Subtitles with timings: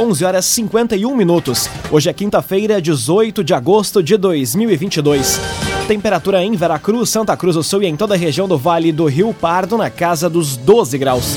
[0.00, 1.68] 11 horas 51 minutos.
[1.90, 5.38] Hoje é quinta-feira, 18 de agosto de 2022.
[5.86, 9.04] Temperatura em Veracruz, Santa Cruz do Sul e em toda a região do Vale do
[9.04, 11.36] Rio Pardo na casa dos 12 graus.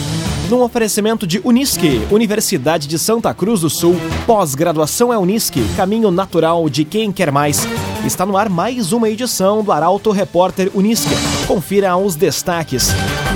[0.50, 6.70] Num oferecimento de Unisque, Universidade de Santa Cruz do Sul, pós-graduação é Unisque, caminho natural
[6.70, 7.68] de quem quer mais.
[8.06, 11.14] Está no ar mais uma edição do Arauto Repórter Unisque.
[11.46, 12.88] Confira os destaques.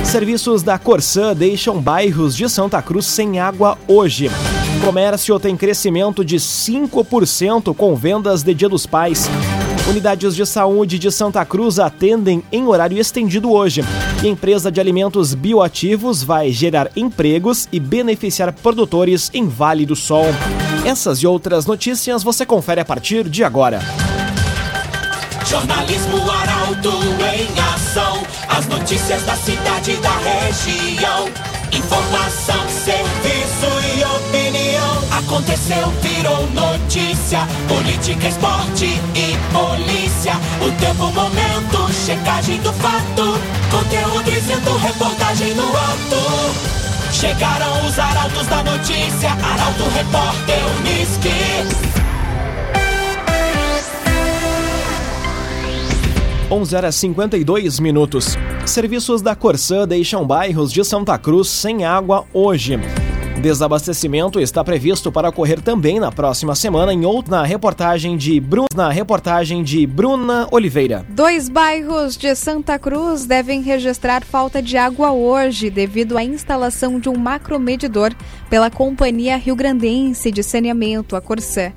[0.05, 4.31] Serviços da Corsã deixam bairros de Santa Cruz sem água hoje.
[4.83, 9.29] Comércio tem crescimento de 5% com vendas de Dia dos Pais.
[9.89, 13.83] Unidades de saúde de Santa Cruz atendem em horário estendido hoje.
[14.23, 19.95] E a empresa de alimentos bioativos vai gerar empregos e beneficiar produtores em Vale do
[19.95, 20.27] Sol.
[20.85, 23.81] Essas e outras notícias você confere a partir de agora.
[25.45, 26.91] Jornalismo Arauto
[27.35, 28.23] em ação.
[28.47, 31.27] As notícias da cidade da região.
[31.71, 34.08] Informação, serviço e.
[35.39, 37.39] Aconteceu, virou notícia.
[37.69, 40.33] Política, esporte e polícia.
[40.61, 43.39] O tempo, momento, checagem do fato.
[43.71, 47.13] Conteúdo dizendo, reportagem no ato.
[47.13, 49.29] Chegaram os arautos da notícia.
[49.31, 51.29] Arauto, repórter, Unisque.
[56.51, 58.37] 11 horas 52 minutos.
[58.65, 62.77] Serviços da Corsã deixam bairros de Santa Cruz sem água hoje.
[63.39, 68.67] Desabastecimento está previsto para ocorrer também na próxima semana em outra na reportagem de Bruna,
[68.75, 71.05] na reportagem de Bruna Oliveira.
[71.09, 77.07] Dois bairros de Santa Cruz devem registrar falta de água hoje devido à instalação de
[77.07, 78.13] um macromedidor
[78.49, 81.71] pela Companhia Rio Grandense de Saneamento, a Corsã.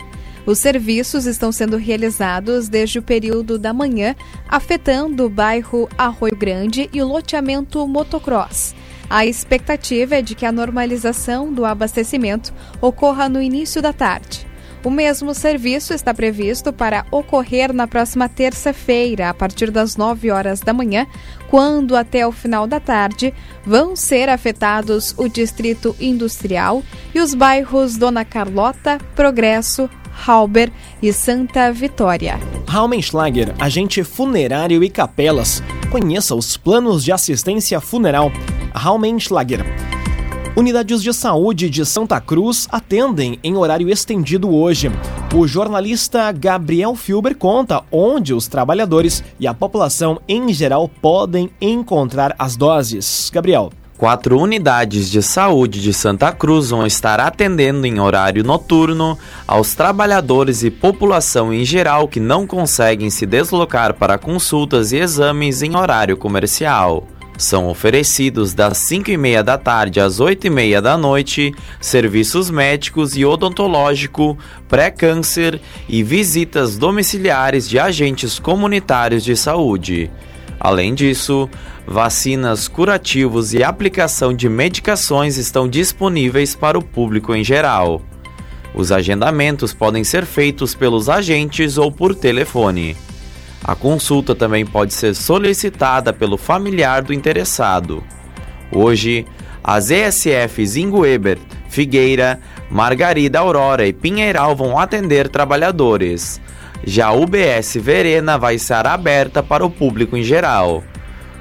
[0.44, 4.16] Os serviços estão sendo realizados desde o período da manhã,
[4.48, 8.74] afetando o bairro Arroio Grande e o loteamento Motocross.
[9.12, 14.46] A expectativa é de que a normalização do abastecimento ocorra no início da tarde.
[14.82, 20.60] O mesmo serviço está previsto para ocorrer na próxima terça-feira, a partir das 9 horas
[20.60, 21.06] da manhã,
[21.50, 23.34] quando até o final da tarde
[23.66, 26.82] vão ser afetados o Distrito Industrial
[27.14, 29.90] e os bairros Dona Carlota, Progresso,
[30.26, 30.72] Halber
[31.02, 32.40] e Santa Vitória.
[32.66, 35.62] Raumenschlager, agente funerário e capelas.
[35.90, 38.32] Conheça os planos de assistência funeral.
[38.74, 39.64] Raumenschlager.
[40.54, 44.90] Unidades de saúde de Santa Cruz atendem em horário estendido hoje.
[45.34, 52.34] O jornalista Gabriel Filber conta onde os trabalhadores e a população em geral podem encontrar
[52.38, 53.30] as doses.
[53.32, 53.72] Gabriel.
[53.96, 59.16] Quatro unidades de saúde de Santa Cruz vão estar atendendo em horário noturno
[59.46, 65.62] aos trabalhadores e população em geral que não conseguem se deslocar para consultas e exames
[65.62, 67.06] em horário comercial.
[67.42, 72.48] São oferecidos das 5 e meia da tarde às 8 e meia da noite serviços
[72.48, 74.38] médicos e odontológico,
[74.68, 80.08] pré-câncer e visitas domiciliares de agentes comunitários de saúde.
[80.60, 81.50] Além disso,
[81.84, 88.00] vacinas, curativos e aplicação de medicações estão disponíveis para o público em geral.
[88.72, 92.96] Os agendamentos podem ser feitos pelos agentes ou por telefone.
[93.64, 98.02] A consulta também pode ser solicitada pelo familiar do interessado.
[98.72, 99.24] Hoje,
[99.62, 102.40] as ESFs Ingueber, Figueira,
[102.70, 106.40] Margarida Aurora e Pinheiral vão atender trabalhadores.
[106.84, 110.82] Já a UBS Verena vai estar aberta para o público em geral.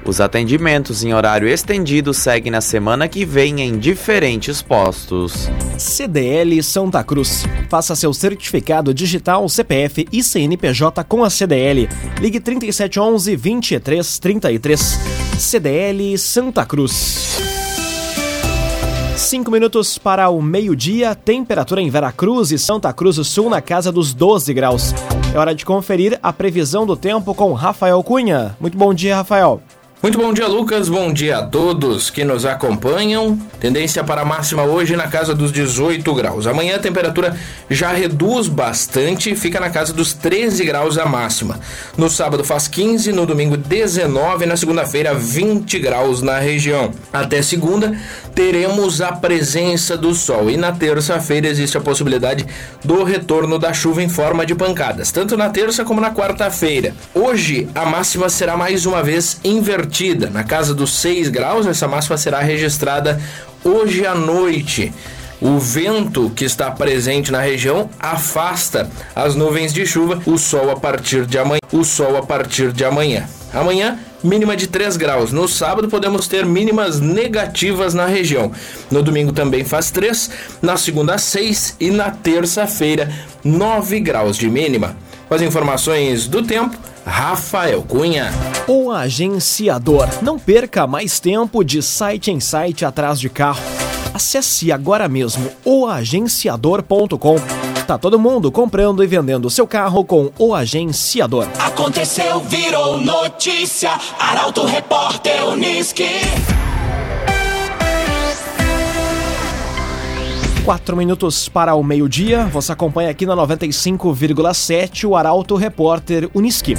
[0.03, 5.50] Os atendimentos em horário estendido seguem na semana que vem em diferentes postos.
[5.78, 7.45] CDL Santa Cruz.
[7.69, 11.88] Faça seu certificado digital CPF e CNPJ com a CDL.
[12.19, 15.00] Ligue 3711 2333.
[15.38, 17.38] CDL Santa Cruz.
[19.16, 23.91] Cinco minutos para o meio-dia, temperatura em Veracruz e Santa Cruz do Sul na casa
[23.91, 24.95] dos 12 graus.
[25.33, 28.57] É hora de conferir a previsão do tempo com Rafael Cunha.
[28.59, 29.62] Muito bom dia, Rafael.
[30.03, 30.89] Muito bom dia, Lucas.
[30.89, 33.38] Bom dia a todos que nos acompanham.
[33.59, 36.47] Tendência para máxima hoje na casa dos 18 graus.
[36.47, 37.38] Amanhã a temperatura
[37.69, 41.59] já reduz bastante, fica na casa dos 13 graus a máxima.
[41.95, 46.89] No sábado faz 15, no domingo 19, na segunda-feira 20 graus na região.
[47.13, 47.95] Até segunda
[48.33, 52.48] teremos a presença do sol e na terça-feira existe a possibilidade
[52.83, 56.95] do retorno da chuva em forma de pancadas, tanto na terça como na quarta-feira.
[57.13, 59.90] Hoje a máxima será mais uma vez invertida
[60.31, 61.67] na casa dos 6 graus.
[61.67, 63.21] Essa máxima será registrada
[63.63, 64.93] hoje à noite.
[65.41, 70.75] O vento que está presente na região afasta as nuvens de chuva, o sol a
[70.75, 71.59] partir de amanhã.
[71.71, 73.27] O sol a partir de amanhã.
[73.53, 75.31] Amanhã, mínima de 3 graus.
[75.31, 78.51] No sábado, podemos ter mínimas negativas na região.
[78.89, 80.29] No domingo também faz 3,
[80.61, 83.11] na segunda, 6 e na terça-feira,
[83.43, 84.95] 9 graus de mínima.
[85.31, 88.33] Com as informações do tempo, Rafael Cunha.
[88.68, 90.10] O agenciador.
[90.22, 93.62] Não perca mais tempo de site em site atrás de carro.
[94.13, 97.36] Acesse agora mesmo oagenciador.com.
[97.88, 101.48] Tá todo mundo comprando e vendendo seu carro com o agenciador.
[101.60, 103.92] Aconteceu, virou notícia.
[104.19, 106.10] Arauto Repórter Uniski.
[110.63, 112.46] Quatro minutos para o meio-dia.
[112.46, 116.75] Você acompanha aqui na 95,7 o Arauto Repórter Uniski.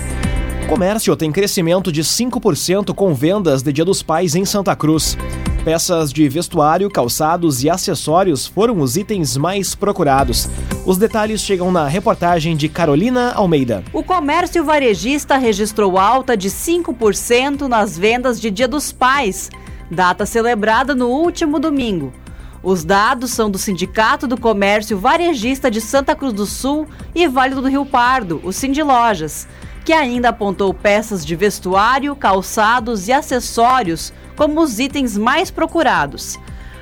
[0.68, 5.18] Comércio tem crescimento de 5% com vendas de Dia dos Pais em Santa Cruz.
[5.64, 10.48] Peças de vestuário, calçados e acessórios foram os itens mais procurados.
[10.86, 13.82] Os detalhes chegam na reportagem de Carolina Almeida.
[13.92, 19.50] O comércio varejista registrou alta de 5% nas vendas de Dia dos Pais,
[19.90, 22.12] data celebrada no último domingo.
[22.62, 27.56] Os dados são do Sindicato do Comércio Varejista de Santa Cruz do Sul e Vale
[27.56, 29.48] do Rio Pardo, o Cindy Lojas,
[29.84, 36.38] que ainda apontou peças de vestuário, calçados e acessórios como os itens mais procurados.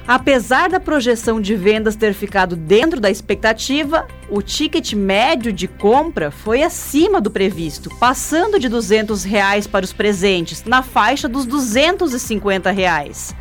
[0.06, 6.30] Apesar da projeção de vendas ter ficado dentro da expectativa, o ticket médio de compra
[6.30, 12.70] foi acima do previsto, passando de 200 reais para os presentes, na faixa dos 250
[12.70, 13.34] reais.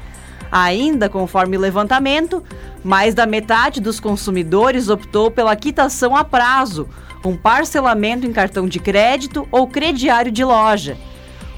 [0.51, 2.43] Ainda conforme o levantamento,
[2.83, 6.87] mais da metade dos consumidores optou pela quitação a prazo,
[7.23, 10.97] um parcelamento em cartão de crédito ou crediário de loja.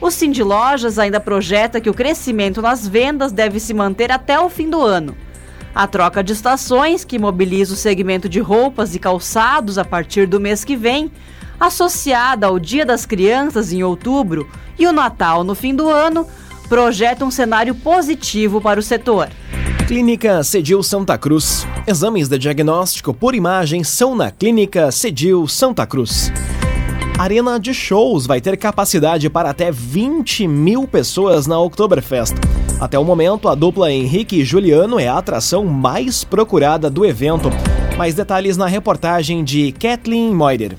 [0.02, 4.50] O Cindy Lojas ainda projeta que o crescimento nas vendas deve se manter até o
[4.50, 5.16] fim do ano.
[5.74, 10.40] A troca de estações, que mobiliza o segmento de roupas e calçados a partir do
[10.40, 11.12] mês que vem,
[11.60, 16.28] associada ao Dia das Crianças em outubro e o Natal no fim do ano,
[16.72, 19.28] projeta um cenário positivo para o setor.
[19.90, 21.68] Clínica Cedil Santa Cruz.
[21.86, 26.32] Exames de diagnóstico por imagem são na Clínica Cedil Santa Cruz.
[27.20, 32.36] Arena de shows vai ter capacidade para até 20 mil pessoas na Oktoberfest.
[32.80, 37.50] Até o momento, a dupla Henrique e Juliano é a atração mais procurada do evento.
[37.98, 40.78] Mais detalhes na reportagem de Kathleen Moider.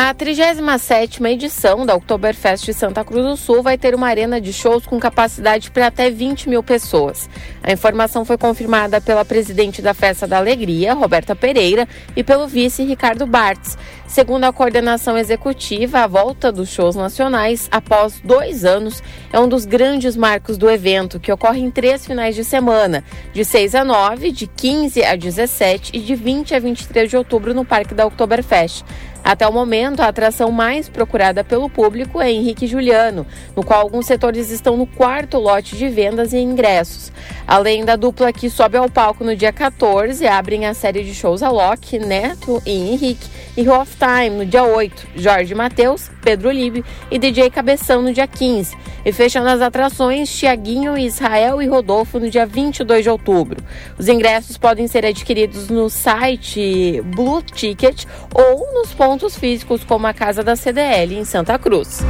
[0.00, 4.86] A 37ª edição da Oktoberfest Santa Cruz do Sul vai ter uma arena de shows
[4.86, 7.28] com capacidade para até 20 mil pessoas.
[7.60, 12.84] A informação foi confirmada pela presidente da Festa da Alegria, Roberta Pereira, e pelo vice,
[12.84, 13.76] Ricardo Bartz.
[14.06, 19.02] Segundo a coordenação executiva, a volta dos shows nacionais, após dois anos,
[19.32, 23.02] é um dos grandes marcos do evento, que ocorre em três finais de semana,
[23.34, 27.52] de 6 a 9, de 15 a 17 e de 20 a 23 de outubro
[27.52, 28.84] no Parque da Oktoberfest.
[29.24, 34.06] Até o momento, a atração mais procurada pelo público é Henrique Juliano, no qual alguns
[34.06, 37.12] setores estão no quarto lote de vendas e ingressos.
[37.46, 41.42] Além da dupla que sobe ao palco no dia 14, abrem a série de shows
[41.42, 46.84] Alok, Neto e Henrique e Rio of Time no dia 8, Jorge Matheus, Pedro Libe
[47.10, 48.76] e DJ Cabeção no dia 15.
[49.02, 53.64] E fechando as atrações, Tiaguinho, Israel e Rodolfo no dia 22 de outubro.
[53.98, 58.04] Os ingressos podem ser adquiridos no site Blue Ticket
[58.34, 62.00] ou nos pontos físicos como a Casa da CDL em Santa Cruz.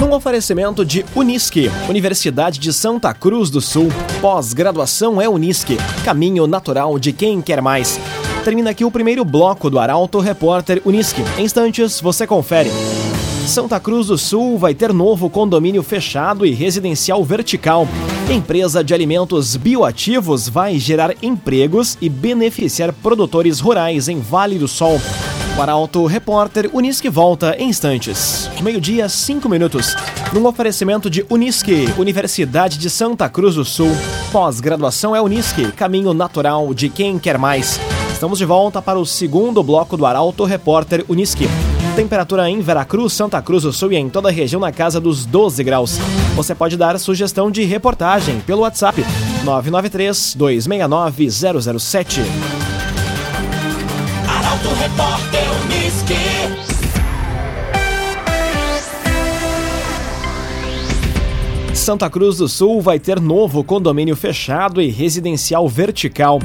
[0.00, 3.88] Num oferecimento de Unisque, Universidade de Santa Cruz do Sul.
[4.22, 8.00] Pós-graduação é Unisque, caminho natural de quem quer mais.
[8.42, 11.20] Termina aqui o primeiro bloco do Arauto Repórter Unisque.
[11.36, 12.70] Em instantes, você confere.
[13.46, 17.86] Santa Cruz do Sul vai ter novo condomínio fechado e residencial vertical.
[18.28, 25.00] Empresa de alimentos bioativos vai gerar empregos e beneficiar produtores rurais em Vale do Sol.
[25.56, 28.50] O Arauto Repórter Unisque volta em instantes.
[28.60, 29.94] Meio-dia, cinco minutos.
[30.32, 33.90] Num oferecimento de Unisque, Universidade de Santa Cruz do Sul.
[34.32, 37.80] Pós-graduação é Unisque, caminho natural de quem quer mais.
[38.12, 41.48] Estamos de volta para o segundo bloco do Arauto Repórter Unisque.
[41.96, 45.24] Temperatura em Veracruz, Santa Cruz do Sul e em toda a região na casa dos
[45.24, 45.96] 12 graus.
[46.34, 49.02] Você pode dar sugestão de reportagem pelo WhatsApp
[49.42, 52.20] 993 269 007.
[54.28, 56.14] Arauto Repórter Uniski.
[61.72, 66.40] Santa Cruz do Sul vai ter novo condomínio fechado e residencial vertical.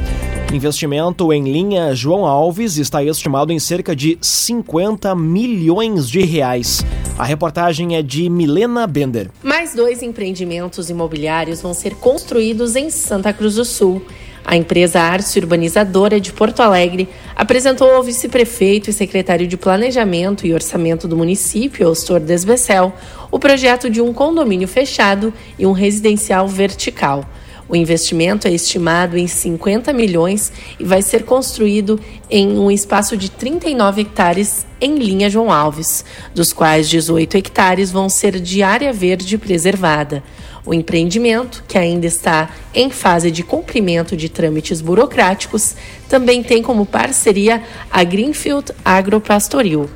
[0.54, 6.86] Investimento em linha João Alves está estimado em cerca de 50 milhões de reais.
[7.18, 9.30] A reportagem é de Milena Bender.
[9.42, 14.02] Mais dois empreendimentos imobiliários vão ser construídos em Santa Cruz do Sul.
[14.44, 20.54] A empresa Arce Urbanizadora de Porto Alegre apresentou ao vice-prefeito e secretário de Planejamento e
[20.54, 22.92] Orçamento do município, Ostor Desbecel,
[23.32, 27.26] o projeto de um condomínio fechado e um residencial vertical.
[27.72, 31.98] O investimento é estimado em 50 milhões e vai ser construído
[32.30, 36.04] em um espaço de 39 hectares em linha João Alves,
[36.36, 40.22] dos quais 18 hectares vão ser de área verde preservada.
[40.66, 45.74] O empreendimento, que ainda está em fase de cumprimento de trâmites burocráticos,
[46.10, 49.90] também tem como parceria a Greenfield Agropastoril.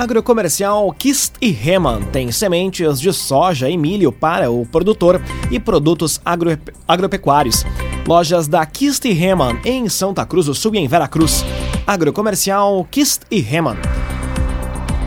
[0.00, 6.18] Agrocomercial Kist e Heman tem sementes de soja e milho para o produtor e produtos
[6.24, 7.66] agro, agropecuários.
[8.06, 11.44] Lojas da Kist e Heman em Santa Cruz do Sul e em Veracruz.
[11.86, 13.76] Agrocomercial Kist e Heman.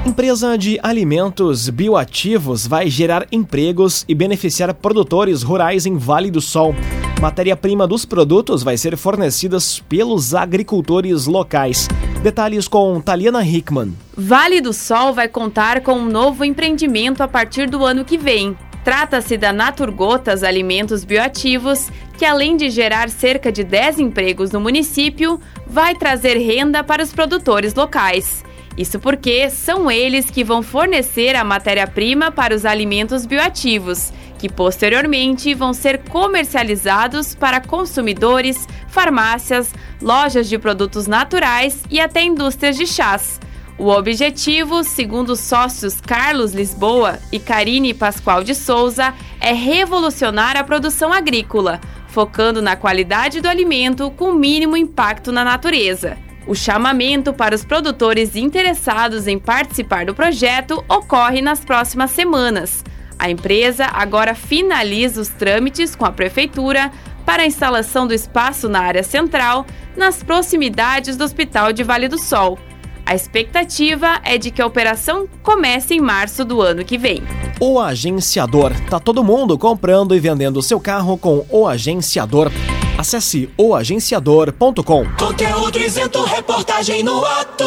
[0.05, 6.75] Empresa de alimentos bioativos vai gerar empregos e beneficiar produtores rurais em Vale do Sol.
[7.19, 9.57] Matéria-prima dos produtos vai ser fornecida
[9.89, 11.87] pelos agricultores locais.
[12.23, 13.93] Detalhes com Taliana Hickman.
[14.15, 18.57] Vale do Sol vai contar com um novo empreendimento a partir do ano que vem.
[18.81, 25.37] Trata-se da Naturgotas Alimentos Bioativos, que além de gerar cerca de 10 empregos no município,
[25.67, 28.41] vai trazer renda para os produtores locais.
[28.77, 35.53] Isso porque são eles que vão fornecer a matéria-prima para os alimentos bioativos, que posteriormente
[35.53, 43.39] vão ser comercializados para consumidores, farmácias, lojas de produtos naturais e até indústrias de chás.
[43.77, 50.63] O objetivo, segundo os sócios Carlos Lisboa e Karine Pascoal de Souza, é revolucionar a
[50.63, 56.15] produção agrícola, focando na qualidade do alimento com mínimo impacto na natureza.
[56.45, 62.83] O chamamento para os produtores interessados em participar do projeto ocorre nas próximas semanas.
[63.17, 66.91] A empresa agora finaliza os trâmites com a Prefeitura
[67.25, 69.65] para a instalação do espaço na área central,
[69.95, 72.57] nas proximidades do Hospital de Vale do Sol.
[73.05, 77.21] A expectativa é de que a operação comece em março do ano que vem.
[77.59, 78.71] O Agenciador.
[78.89, 82.49] Tá todo mundo comprando e vendendo seu carro com o Agenciador.
[82.97, 85.05] Acesse oagenciador.com.
[85.17, 87.65] Conteúdo isento, reportagem no ato.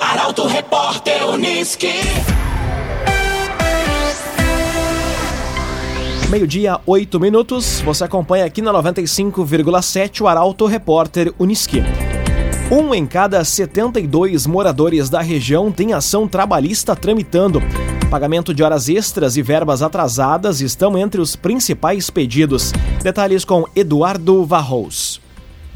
[0.00, 2.45] Arauto Repórter Uniski.
[6.28, 7.80] Meio-dia, 8 minutos.
[7.82, 11.84] Você acompanha aqui na 95,7 o Arauto Repórter Uniski.
[12.68, 17.62] Um em cada 72 moradores da região tem ação trabalhista tramitando.
[18.10, 22.72] Pagamento de horas extras e verbas atrasadas estão entre os principais pedidos.
[23.04, 25.20] Detalhes com Eduardo Varros.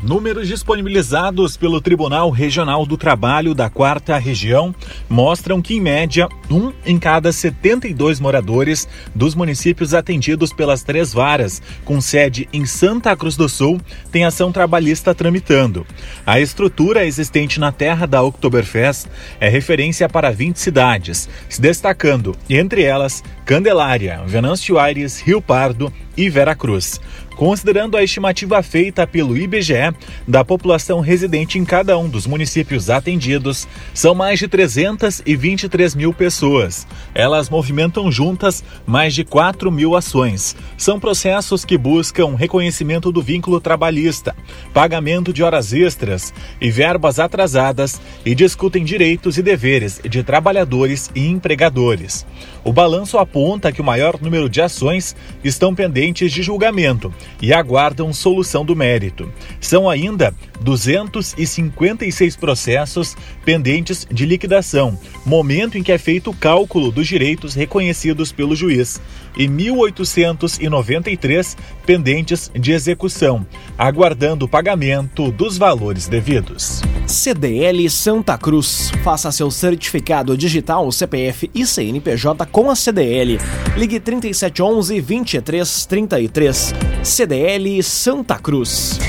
[0.02, 4.74] Números disponibilizados pelo Tribunal Regional do Trabalho da Quarta Região
[5.10, 11.60] mostram que, em média, um em cada 72 moradores dos municípios atendidos pelas três varas,
[11.84, 13.78] com sede em Santa Cruz do Sul,
[14.10, 15.86] tem ação trabalhista tramitando.
[16.26, 19.06] A estrutura existente na terra da Oktoberfest
[19.38, 26.30] é referência para 20 cidades, se destacando, entre elas, Candelária, Venâncio Aires, Rio Pardo e
[26.30, 26.98] Veracruz
[27.40, 29.94] considerando a estimativa feita pelo IBGE
[30.28, 36.86] da população residente em cada um dos municípios atendidos, são mais de 323 mil pessoas.
[37.14, 40.54] Elas movimentam juntas mais de 4 mil ações.
[40.76, 44.36] São processos que buscam reconhecimento do vínculo trabalhista,
[44.74, 51.26] pagamento de horas extras e verbas atrasadas e discutem direitos e deveres de trabalhadores e
[51.26, 52.26] empregadores.
[52.62, 58.12] O balanço aponta que o maior número de ações estão pendentes de julgamento e aguardam
[58.12, 59.32] solução do mérito.
[59.60, 67.06] São ainda 256 processos pendentes de liquidação, momento em que é feito o cálculo dos
[67.06, 69.00] direitos reconhecidos pelo juiz,
[69.36, 71.56] e 1.893
[71.86, 73.46] pendentes de execução,
[73.76, 76.82] aguardando o pagamento dos valores devidos.
[77.06, 78.92] CDL Santa Cruz.
[79.02, 83.40] Faça seu certificado digital CPF e CNPJ com a CDL.
[83.76, 86.74] Ligue 3711 2333.
[87.02, 89.00] CDL Santa Cruz.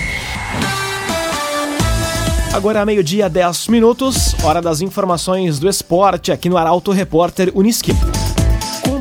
[2.53, 7.93] Agora meio-dia, 10 minutos, hora das informações do esporte aqui no Arauto Repórter Uniski.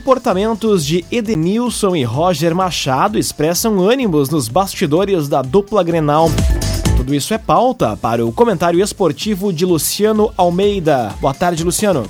[0.01, 6.31] Comportamentos de Edenilson e Roger Machado expressam ânimos nos bastidores da dupla Grenal.
[6.97, 11.15] Tudo isso é pauta para o comentário esportivo de Luciano Almeida.
[11.21, 12.07] Boa tarde, Luciano.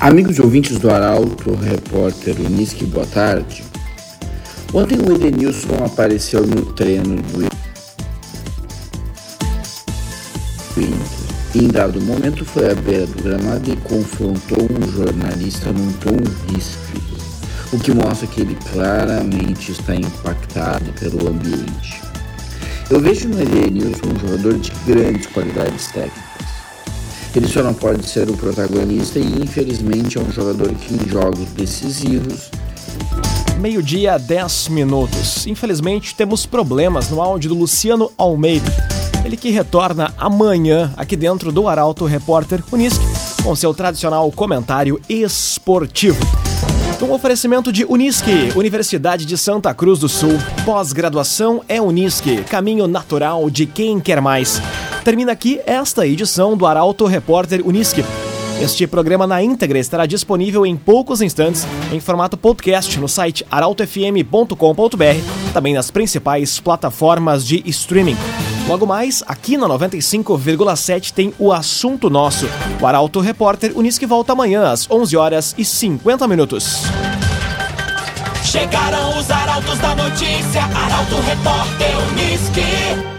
[0.00, 3.62] Amigos e ouvintes do Arauto, repórter Uniski, boa tarde.
[4.74, 7.44] Ontem o Edenilson apareceu no treino do
[11.54, 17.16] em dado momento foi à beira do gramado e confrontou um jornalista num tom ríspido,
[17.72, 22.02] o que mostra que ele claramente está impactado pelo ambiente.
[22.90, 26.28] Eu vejo no Edenilson um jogador de grandes qualidades técnicas.
[27.34, 31.46] Ele só não pode ser o protagonista e infelizmente é um jogador que em jogos
[31.50, 32.50] decisivos
[33.58, 35.44] Meio-dia, 10 minutos.
[35.46, 38.97] Infelizmente, temos problemas no áudio do Luciano Almeida.
[39.24, 43.04] Ele que retorna amanhã aqui dentro do Arauto Repórter Unisque
[43.42, 46.18] com seu tradicional comentário esportivo.
[47.00, 50.36] Um oferecimento de Unisque, Universidade de Santa Cruz do Sul.
[50.64, 54.60] Pós-graduação é Unisque, caminho natural de quem quer mais.
[55.04, 58.04] Termina aqui esta edição do Arauto Repórter Unisque.
[58.60, 65.52] Este programa na íntegra estará disponível em poucos instantes em formato podcast no site arautofm.com.br,
[65.54, 68.16] também nas principais plataformas de streaming.
[68.68, 72.46] Logo mais, aqui na 95,7 tem o assunto nosso.
[72.78, 76.82] O Arauto Repórter Unisque volta amanhã às 11 horas e 50 minutos.
[78.44, 83.17] Chegaram os arautos da notícia, Arauto Repórter Unisque.